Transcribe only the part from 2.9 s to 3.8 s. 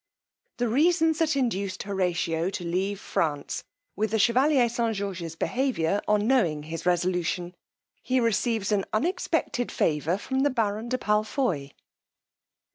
France;